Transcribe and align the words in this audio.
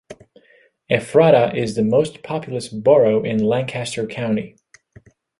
Ephrata 0.89 1.55
is 1.55 1.75
the 1.75 1.83
most 1.83 2.23
populous 2.23 2.69
borough 2.69 3.21
in 3.23 3.37
Lancaster 3.37 4.07
County. 4.07 4.57